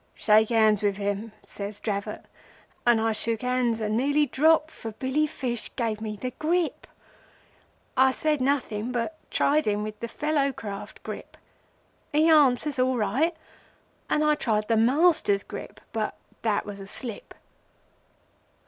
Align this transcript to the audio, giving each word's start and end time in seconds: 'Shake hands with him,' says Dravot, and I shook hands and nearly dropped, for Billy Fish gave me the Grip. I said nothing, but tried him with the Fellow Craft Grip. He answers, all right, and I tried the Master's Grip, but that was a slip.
'Shake 0.15 0.49
hands 0.49 0.81
with 0.81 0.97
him,' 0.97 1.31
says 1.45 1.79
Dravot, 1.79 2.25
and 2.87 2.99
I 2.99 3.11
shook 3.11 3.43
hands 3.43 3.79
and 3.79 3.95
nearly 3.95 4.25
dropped, 4.25 4.71
for 4.71 4.93
Billy 4.93 5.27
Fish 5.27 5.69
gave 5.75 6.01
me 6.01 6.15
the 6.15 6.31
Grip. 6.39 6.87
I 7.95 8.11
said 8.11 8.41
nothing, 8.41 8.91
but 8.91 9.19
tried 9.29 9.67
him 9.67 9.83
with 9.83 9.99
the 9.99 10.07
Fellow 10.07 10.51
Craft 10.53 11.03
Grip. 11.03 11.37
He 12.11 12.27
answers, 12.27 12.79
all 12.79 12.97
right, 12.97 13.37
and 14.09 14.23
I 14.23 14.33
tried 14.33 14.67
the 14.69 14.75
Master's 14.75 15.43
Grip, 15.43 15.79
but 15.93 16.15
that 16.41 16.65
was 16.65 16.79
a 16.79 16.87
slip. 16.87 17.35